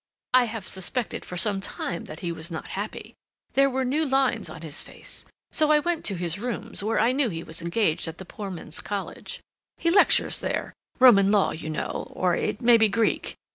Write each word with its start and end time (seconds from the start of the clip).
"I 0.33 0.45
have 0.45 0.67
suspected 0.67 1.23
for 1.23 1.37
some 1.37 1.61
time 1.61 2.05
that 2.05 2.21
he 2.21 2.31
was 2.31 2.49
not 2.49 2.69
happy. 2.69 3.13
There 3.53 3.69
were 3.69 3.85
new 3.85 4.03
lines 4.03 4.49
on 4.49 4.63
his 4.63 4.81
face. 4.81 5.25
So 5.51 5.71
I 5.71 5.77
went 5.77 6.03
to 6.05 6.15
his 6.15 6.39
rooms, 6.39 6.81
when 6.81 6.97
I 6.97 7.11
knew 7.11 7.29
he 7.29 7.43
was 7.43 7.61
engaged 7.61 8.07
at 8.07 8.17
the 8.17 8.25
poor 8.25 8.49
men's 8.49 8.81
college. 8.81 9.41
He 9.77 9.91
lectures 9.91 10.39
there—Roman 10.39 11.31
law, 11.31 11.51
you 11.51 11.69
know, 11.69 12.11
or 12.15 12.35
it 12.35 12.61
may 12.61 12.77
be 12.77 12.89
Greek. 12.89 13.35